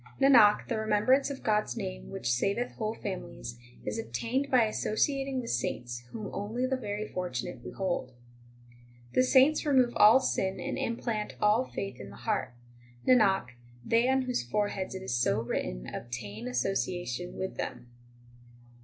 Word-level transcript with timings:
21 0.17 0.31
Nanak, 0.33 0.67
the 0.67 0.79
remembrance 0.79 1.29
of 1.29 1.43
God 1.43 1.65
s 1.65 1.77
name 1.77 2.09
which 2.09 2.31
saveth 2.33 2.71
whole 2.71 2.95
families, 2.95 3.59
Is 3.85 3.99
obtained 3.99 4.49
by 4.49 4.63
associating 4.63 5.39
with 5.41 5.51
saints, 5.51 6.05
whom 6.11 6.31
only 6.33 6.65
the 6.65 6.75
very 6.75 7.07
fortunate 7.07 7.61
behold. 7.61 8.07
22 9.13 9.13
The 9.13 9.23
saints 9.23 9.63
remove 9.63 9.93
all 9.95 10.19
sin 10.19 10.59
and 10.59 10.75
implant 10.79 11.35
all 11.39 11.65
faith 11.65 11.99
in 11.99 12.09
the 12.09 12.15
heart; 12.15 12.55
Nanak, 13.07 13.49
they 13.85 14.09
on 14.09 14.23
whose 14.23 14.41
foreheads 14.41 14.95
it 14.95 15.03
is 15.03 15.13
so 15.13 15.39
written 15.39 15.85
obtain 15.93 16.47
association 16.47 17.37
with 17.37 17.57
them. 17.57 17.85